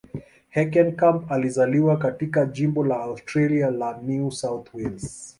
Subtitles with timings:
[0.49, 5.29] Heckenkamp alizaliwa katika jimbo la Australia la New South Wales.